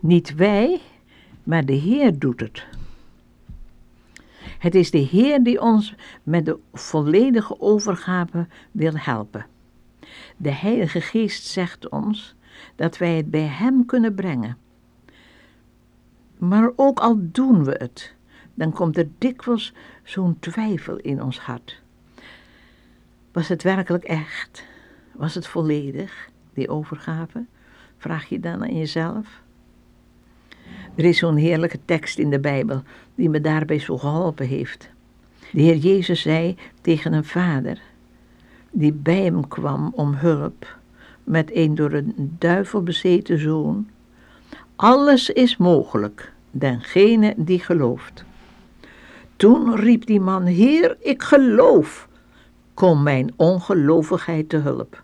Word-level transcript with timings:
Niet 0.00 0.34
wij, 0.34 0.80
maar 1.42 1.64
de 1.64 1.72
Heer 1.72 2.18
doet 2.18 2.40
het. 2.40 2.66
Het 4.58 4.74
is 4.74 4.90
de 4.90 4.98
Heer 4.98 5.42
die 5.42 5.60
ons 5.60 5.94
met 6.22 6.44
de 6.44 6.58
volledige 6.72 7.60
overgave 7.60 8.46
wil 8.70 8.92
helpen. 8.94 9.46
De 10.36 10.52
Heilige 10.52 11.00
Geest 11.00 11.44
zegt 11.44 11.88
ons 11.88 12.34
dat 12.74 12.98
wij 12.98 13.16
het 13.16 13.30
bij 13.30 13.46
Hem 13.46 13.86
kunnen 13.86 14.14
brengen. 14.14 14.56
Maar 16.38 16.70
ook 16.76 16.98
al 16.98 17.16
doen 17.20 17.64
we 17.64 17.74
het, 17.78 18.14
dan 18.54 18.72
komt 18.72 18.96
er 18.96 19.08
dikwijls 19.18 19.72
zo'n 20.02 20.38
twijfel 20.38 20.96
in 20.96 21.22
ons 21.22 21.38
hart. 21.38 21.82
Was 23.32 23.48
het 23.48 23.62
werkelijk 23.62 24.04
echt? 24.04 24.64
Was 25.12 25.34
het 25.34 25.46
volledig, 25.46 26.30
die 26.54 26.68
overgave? 26.68 27.44
Vraag 27.96 28.28
je 28.28 28.40
dan 28.40 28.62
aan 28.62 28.76
jezelf? 28.76 29.42
Er 30.94 31.04
is 31.04 31.18
zo'n 31.18 31.36
heerlijke 31.36 31.78
tekst 31.84 32.18
in 32.18 32.30
de 32.30 32.40
Bijbel 32.40 32.82
die 33.14 33.28
me 33.28 33.40
daarbij 33.40 33.78
zo 33.78 33.98
geholpen 33.98 34.46
heeft. 34.46 34.90
De 35.52 35.60
Heer 35.60 35.76
Jezus 35.76 36.20
zei 36.20 36.56
tegen 36.80 37.12
een 37.12 37.24
vader 37.24 37.80
die 38.70 38.92
bij 38.92 39.22
hem 39.22 39.48
kwam 39.48 39.92
om 39.94 40.14
hulp 40.14 40.78
met 41.24 41.50
een 41.54 41.74
door 41.74 41.92
een 41.92 42.36
duivel 42.38 42.82
bezeten 42.82 43.38
zoon: 43.38 43.88
Alles 44.76 45.30
is 45.30 45.56
mogelijk, 45.56 46.32
dengene 46.50 47.34
die 47.36 47.58
gelooft. 47.58 48.24
Toen 49.36 49.76
riep 49.76 50.06
die 50.06 50.20
man: 50.20 50.44
Heer, 50.44 50.96
ik 51.00 51.22
geloof. 51.22 52.08
Kom 52.74 53.02
mijn 53.02 53.32
ongelovigheid 53.36 54.48
te 54.48 54.56
hulp. 54.56 55.02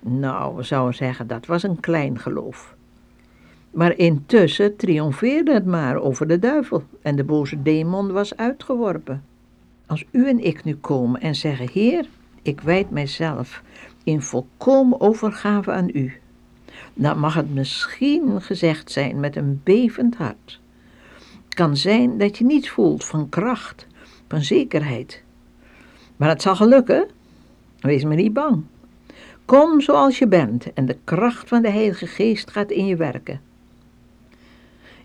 Nou, 0.00 0.56
we 0.56 0.62
zouden 0.62 0.94
zeggen 0.94 1.26
dat 1.26 1.46
was 1.46 1.62
een 1.62 1.80
klein 1.80 2.18
geloof. 2.18 2.74
Maar 3.70 3.96
intussen 3.96 4.76
triomfeerde 4.76 5.52
het 5.52 5.66
maar 5.66 5.96
over 5.96 6.26
de 6.26 6.38
duivel 6.38 6.82
en 7.02 7.16
de 7.16 7.24
boze 7.24 7.62
demon 7.62 8.12
was 8.12 8.36
uitgeworpen. 8.36 9.24
Als 9.86 10.04
u 10.10 10.28
en 10.28 10.44
ik 10.44 10.64
nu 10.64 10.74
komen 10.74 11.20
en 11.20 11.34
zeggen: 11.34 11.68
Heer, 11.72 12.06
ik 12.42 12.60
wijd 12.60 12.90
mijzelf 12.90 13.62
in 14.04 14.22
volkomen 14.22 15.00
overgave 15.00 15.72
aan 15.72 15.90
u, 15.92 16.12
dan 16.94 17.18
mag 17.18 17.34
het 17.34 17.54
misschien 17.54 18.42
gezegd 18.42 18.90
zijn 18.90 19.20
met 19.20 19.36
een 19.36 19.60
bevend 19.64 20.16
hart. 20.16 20.60
Het 21.44 21.54
kan 21.54 21.76
zijn 21.76 22.18
dat 22.18 22.38
je 22.38 22.44
niets 22.44 22.68
voelt 22.68 23.04
van 23.04 23.28
kracht, 23.28 23.86
van 24.28 24.42
zekerheid. 24.42 25.22
Maar 26.16 26.28
het 26.28 26.42
zal 26.42 26.56
gelukken. 26.56 27.08
Wees 27.80 28.04
me 28.04 28.14
niet 28.14 28.32
bang. 28.32 28.62
Kom 29.44 29.80
zoals 29.80 30.18
je 30.18 30.26
bent 30.26 30.72
en 30.72 30.86
de 30.86 30.96
kracht 31.04 31.48
van 31.48 31.62
de 31.62 31.70
Heilige 31.70 32.06
Geest 32.06 32.50
gaat 32.50 32.70
in 32.70 32.86
je 32.86 32.96
werken. 32.96 33.40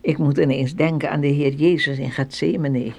Ik 0.06 0.18
moet 0.18 0.38
ineens 0.38 0.76
denken 0.76 1.12
aan 1.12 1.20
de 1.20 1.28
Heer 1.28 1.54
Jezus 1.54 1.98
in 1.98 2.12
Gethsemane. 2.12 2.94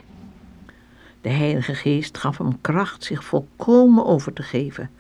De 1.21 1.29
Heilige 1.29 1.75
Geest 1.75 2.19
gaf 2.19 2.39
hem 2.39 2.61
kracht 2.61 3.05
zich 3.05 3.25
volkomen 3.25 4.07
over 4.07 4.33
te 4.33 4.43
geven. 4.43 4.91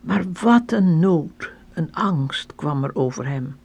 Maar 0.00 0.24
wat 0.42 0.72
een 0.72 0.98
nood, 0.98 1.52
een 1.72 1.94
angst 1.94 2.54
kwam 2.54 2.84
er 2.84 2.94
over 2.94 3.26
hem. 3.26 3.56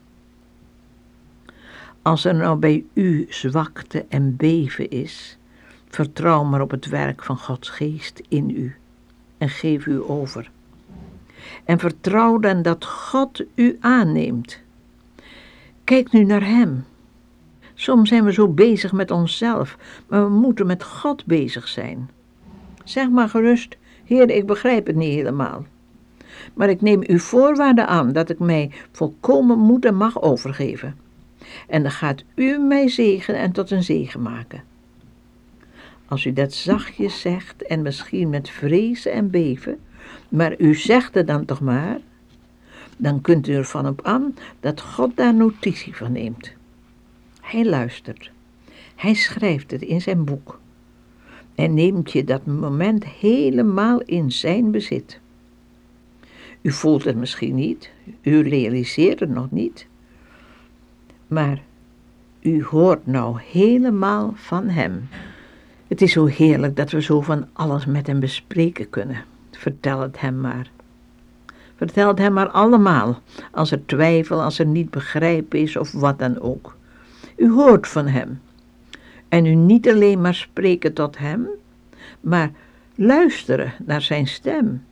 Als 2.01 2.25
er 2.25 2.35
nou 2.35 2.59
bij 2.59 2.85
u 2.93 3.25
zwakte 3.29 4.05
en 4.09 4.35
beven 4.35 4.89
is, 4.89 5.37
vertrouw 5.87 6.43
maar 6.43 6.61
op 6.61 6.71
het 6.71 6.85
werk 6.85 7.23
van 7.23 7.37
Gods 7.37 7.69
Geest 7.69 8.21
in 8.27 8.49
u 8.49 8.75
en 9.37 9.49
geef 9.49 9.85
u 9.85 10.01
over. 10.01 10.51
En 11.63 11.79
vertrouw 11.79 12.37
dan 12.39 12.61
dat 12.61 12.85
God 12.85 13.43
u 13.55 13.77
aanneemt. 13.79 14.59
Kijk 15.83 16.11
nu 16.11 16.23
naar 16.23 16.45
Hem 16.45 16.85
Soms 17.79 18.09
zijn 18.09 18.23
we 18.23 18.33
zo 18.33 18.47
bezig 18.47 18.91
met 18.91 19.11
onszelf, 19.11 19.77
maar 20.07 20.23
we 20.23 20.29
moeten 20.29 20.65
met 20.65 20.83
God 20.83 21.25
bezig 21.25 21.67
zijn. 21.67 22.09
Zeg 22.83 23.09
maar 23.09 23.29
gerust, 23.29 23.77
Heer, 24.03 24.29
ik 24.29 24.45
begrijp 24.45 24.87
het 24.87 24.95
niet 24.95 25.13
helemaal. 25.13 25.65
Maar 26.53 26.69
ik 26.69 26.81
neem 26.81 27.03
uw 27.07 27.17
voorwaarden 27.17 27.87
aan 27.87 28.11
dat 28.11 28.29
ik 28.29 28.39
mij 28.39 28.71
volkomen 28.91 29.59
moet 29.59 29.85
en 29.85 29.95
mag 29.95 30.21
overgeven. 30.21 30.95
En 31.67 31.81
dan 31.81 31.91
gaat 31.91 32.23
u 32.35 32.57
mij 32.57 32.89
zegenen 32.89 33.41
en 33.41 33.51
tot 33.51 33.71
een 33.71 33.83
zegen 33.83 34.21
maken. 34.21 34.63
Als 36.07 36.25
u 36.25 36.33
dat 36.33 36.53
zachtjes 36.53 37.21
zegt 37.21 37.63
en 37.63 37.81
misschien 37.81 38.29
met 38.29 38.49
vrezen 38.49 39.11
en 39.11 39.29
beven, 39.29 39.79
maar 40.29 40.55
u 40.57 40.75
zegt 40.75 41.13
het 41.13 41.27
dan 41.27 41.45
toch 41.45 41.61
maar, 41.61 41.99
dan 42.97 43.21
kunt 43.21 43.47
u 43.47 43.53
ervan 43.53 43.87
op 43.87 44.01
aan 44.03 44.35
dat 44.59 44.81
God 44.81 45.15
daar 45.15 45.33
notitie 45.33 45.95
van 45.95 46.11
neemt. 46.11 46.57
Hij 47.49 47.65
luistert. 47.65 48.31
Hij 48.95 49.13
schrijft 49.13 49.71
het 49.71 49.81
in 49.81 50.01
zijn 50.01 50.23
boek. 50.23 50.59
En 51.55 51.73
neemt 51.73 52.11
je 52.11 52.23
dat 52.23 52.45
moment 52.45 53.05
helemaal 53.05 54.01
in 54.01 54.31
zijn 54.31 54.71
bezit. 54.71 55.19
U 56.61 56.71
voelt 56.71 57.03
het 57.03 57.15
misschien 57.15 57.55
niet, 57.55 57.89
u 58.21 58.41
realiseert 58.41 59.19
het 59.19 59.29
nog 59.29 59.51
niet, 59.51 59.87
maar 61.27 61.61
u 62.41 62.63
hoort 62.63 63.05
nou 63.05 63.39
helemaal 63.51 64.33
van 64.35 64.67
hem. 64.67 65.07
Het 65.87 66.01
is 66.01 66.11
zo 66.11 66.25
heerlijk 66.25 66.75
dat 66.75 66.91
we 66.91 67.01
zo 67.01 67.21
van 67.21 67.47
alles 67.53 67.85
met 67.85 68.07
hem 68.07 68.19
bespreken 68.19 68.89
kunnen. 68.89 69.23
Vertel 69.51 69.99
het 69.99 70.19
hem 70.19 70.41
maar. 70.41 70.71
Vertel 71.75 72.07
het 72.07 72.17
hem 72.17 72.33
maar 72.33 72.49
allemaal, 72.49 73.21
als 73.51 73.71
er 73.71 73.85
twijfel, 73.85 74.41
als 74.43 74.59
er 74.59 74.65
niet 74.65 74.89
begrijpen 74.89 75.59
is 75.59 75.77
of 75.77 75.91
wat 75.91 76.19
dan 76.19 76.39
ook. 76.39 76.77
U 77.39 77.51
hoort 77.51 77.87
van 77.87 78.07
Hem. 78.07 78.41
En 79.29 79.45
u 79.45 79.55
niet 79.55 79.89
alleen 79.89 80.21
maar 80.21 80.35
spreken 80.35 80.93
tot 80.93 81.17
Hem, 81.17 81.47
maar 82.19 82.51
luisteren 82.95 83.73
naar 83.85 84.01
Zijn 84.01 84.27
stem. 84.27 84.83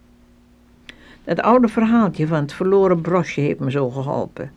Dat 1.24 1.42
oude 1.42 1.68
verhaaltje 1.68 2.28
van 2.28 2.38
het 2.38 2.54
verloren 2.54 3.02
brosje 3.02 3.42
heeft 3.42 3.60
me 3.60 3.72
zo 3.72 3.90
geholpen. 3.90 4.52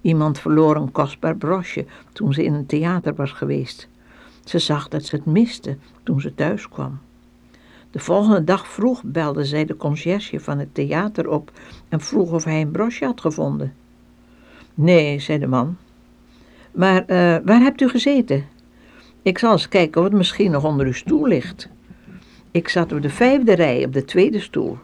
Iemand 0.00 0.38
verloor 0.38 0.76
een 0.76 0.92
kostbaar 0.92 1.36
brosje 1.36 1.86
toen 2.12 2.34
ze 2.34 2.44
in 2.44 2.54
een 2.54 2.66
theater 2.66 3.14
was 3.14 3.32
geweest. 3.32 3.88
Ze 4.44 4.58
zag 4.58 4.88
dat 4.88 5.04
ze 5.04 5.16
het 5.16 5.24
miste 5.24 5.76
toen 6.02 6.20
ze 6.20 6.34
thuis 6.34 6.68
kwam. 6.68 6.98
De 7.90 7.98
volgende 7.98 8.44
dag 8.44 8.68
vroeg 8.68 9.02
belde 9.04 9.44
zij 9.44 9.64
de 9.64 9.76
conciërge 9.76 10.40
van 10.40 10.58
het 10.58 10.74
theater 10.74 11.28
op 11.28 11.52
en 11.88 12.00
vroeg 12.00 12.32
of 12.32 12.44
hij 12.44 12.60
een 12.60 12.70
brosje 12.70 13.04
had 13.04 13.20
gevonden. 13.20 13.74
Nee, 14.74 15.20
zei 15.20 15.38
de 15.38 15.46
man, 15.46 15.76
maar 16.72 17.00
uh, 17.00 17.36
waar 17.44 17.60
hebt 17.60 17.80
u 17.80 17.88
gezeten? 17.88 18.44
Ik 19.22 19.38
zal 19.38 19.52
eens 19.52 19.68
kijken 19.68 20.00
of 20.00 20.06
het 20.06 20.16
misschien 20.16 20.50
nog 20.50 20.64
onder 20.64 20.86
uw 20.86 20.92
stoel 20.92 21.26
ligt. 21.26 21.68
Ik 22.50 22.68
zat 22.68 22.92
op 22.92 23.02
de 23.02 23.10
vijfde 23.10 23.54
rij 23.54 23.84
op 23.84 23.92
de 23.92 24.04
tweede 24.04 24.40
stoel. 24.40 24.78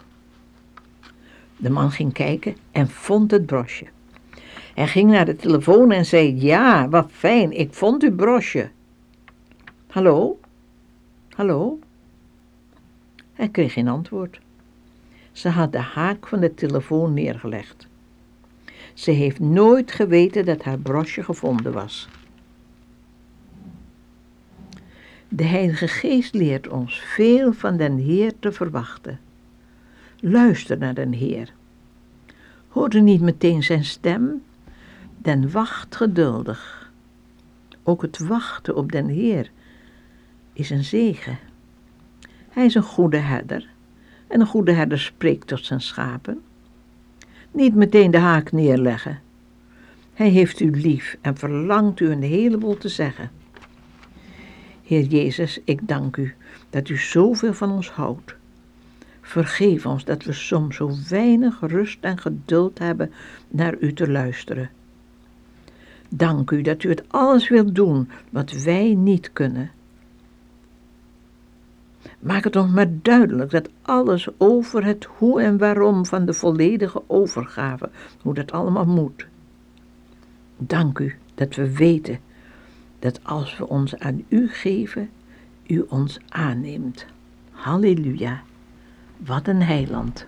De 1.57 1.71
man 1.71 1.91
ging 1.91 2.13
kijken 2.13 2.57
en 2.73 2.89
vond 2.89 3.31
het 3.31 3.47
brosje. 3.47 3.87
Hij 4.75 4.89
ging 4.89 5.11
naar 5.11 5.25
de 5.25 5.37
telefoon 5.37 5.93
en 5.93 6.07
zei: 6.07 6.41
Ja, 6.41 6.89
wat 6.89 7.11
fijn, 7.11 7.53
ik 7.53 7.75
vond 7.75 8.03
uw 8.03 8.15
brosje. 8.15 8.71
Hallo? 9.87 10.39
Hallo? 11.31 11.79
Hij 13.33 13.49
kreeg 13.49 13.73
geen 13.73 13.89
antwoord. 13.89 14.41
Ze 15.33 15.49
had 15.49 15.73
de 15.73 15.79
haak 15.79 16.27
van 16.27 16.41
de 16.41 16.55
telefoon 16.55 17.15
neergelegd. 17.15 17.87
Ze 18.97 19.11
heeft 19.11 19.41
nooit 19.41 19.93
geweten 19.93 20.45
dat 20.45 20.63
haar 20.63 20.79
brosje 20.79 21.23
gevonden 21.23 21.73
was. 21.73 22.09
De 25.29 25.45
Heilige 25.45 25.89
Geest 25.89 26.35
leert 26.35 26.69
ons 26.69 27.01
veel 27.01 27.53
van 27.53 27.77
den 27.77 27.97
Heer 27.97 28.33
te 28.39 28.53
verwachten. 28.53 29.21
Luister 30.21 30.79
naar 30.79 30.95
den 30.95 31.13
Heer. 31.13 31.53
Hoorde 32.69 33.01
niet 33.01 33.21
meteen 33.21 33.63
zijn 33.63 33.85
stem, 33.85 34.43
den 35.19 35.51
wacht 35.51 35.97
geduldig. 35.97 36.91
Ook 37.83 38.03
het 38.03 38.19
wachten 38.19 38.77
op 38.77 38.93
den 38.93 39.09
Heer 39.09 39.51
is 40.53 40.71
een 40.71 40.85
zegen. 40.85 41.39
Hij 42.49 42.65
is 42.65 42.75
een 42.75 42.83
goede 42.83 43.19
herder 43.19 43.69
en 44.27 44.41
een 44.41 44.47
goede 44.47 44.73
herder 44.73 44.99
spreekt 44.99 45.47
tot 45.47 45.65
zijn 45.65 45.81
schapen. 45.81 46.43
Niet 47.57 47.75
meteen 47.75 48.11
de 48.11 48.19
haak 48.19 48.53
neerleggen. 48.53 49.21
Hij 50.15 50.29
heeft 50.29 50.61
u 50.61 50.71
lief 50.71 51.17
en 51.21 51.37
verlangt 51.37 52.01
u 52.01 52.11
een 52.11 52.23
heleboel 52.23 52.79
te 52.79 52.89
zeggen. 52.89 53.31
Heer 54.83 55.03
Jezus, 55.03 55.61
ik 55.65 55.89
dank 55.89 56.17
u 56.17 56.35
dat 56.71 56.89
u 56.89 56.97
zoveel 56.97 57.55
van 57.55 57.71
ons 57.71 57.91
houdt. 57.91 58.35
Vergeef 59.21 59.87
ons 59.87 60.05
dat 60.05 60.25
we 60.25 60.33
soms 60.33 60.77
zo 60.77 60.91
weinig 61.09 61.61
rust 61.61 61.99
en 62.01 62.19
geduld 62.19 62.79
hebben 62.79 63.13
naar 63.49 63.77
u 63.81 63.93
te 63.93 64.11
luisteren. 64.11 64.71
Dank 66.09 66.51
u 66.51 66.63
dat 66.63 66.83
u 66.83 66.89
het 66.89 67.05
alles 67.09 67.49
wilt 67.49 67.75
doen 67.75 68.11
wat 68.31 68.63
wij 68.63 68.95
niet 68.95 69.33
kunnen. 69.33 69.71
Maak 72.19 72.45
het 72.45 72.57
ons 72.57 72.73
maar 72.73 72.89
duidelijk 73.03 73.51
dat 73.51 73.69
alles 73.83 74.29
over 74.39 74.85
het 74.85 75.05
hoe 75.05 75.43
en 75.43 75.59
waarom 75.59 76.07
van 76.07 76.27
de 76.27 76.33
volledige 76.33 77.03
overgave, 77.07 77.91
hoe 78.23 78.35
dat 78.35 78.53
allemaal 78.53 78.87
moet. 78.87 79.27
Dank 80.57 80.99
u 80.99 81.15
Dat 81.35 81.55
we 81.55 81.73
weten 81.73 82.19
dat 82.99 83.21
als 83.23 83.57
we 83.57 83.69
ons 83.69 83.99
aan 83.99 84.25
u 84.29 84.49
geven, 84.49 85.11
u 85.67 85.85
ons 85.89 86.19
aanneemt. 86.29 87.07
Halleluja, 87.51 88.43
wat 89.17 89.47
een 89.49 89.63
heiland. 89.63 90.27